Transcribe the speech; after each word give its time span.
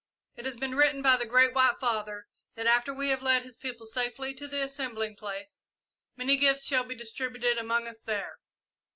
It 0.35 0.45
has 0.45 0.57
been 0.57 0.73
written 0.73 1.03
by 1.03 1.17
the 1.17 1.27
Great 1.27 1.53
White 1.53 1.79
Father 1.79 2.27
that 2.55 2.65
after 2.65 2.91
we 2.91 3.09
have 3.09 3.21
led 3.21 3.43
his 3.43 3.55
people 3.55 3.85
safely 3.85 4.33
to 4.33 4.47
the 4.47 4.63
assembling 4.63 5.15
place, 5.15 5.63
many 6.15 6.37
gifts 6.37 6.65
shall 6.65 6.85
be 6.85 6.95
distributed 6.95 7.59
among 7.59 7.87
us 7.87 8.01
there. 8.01 8.39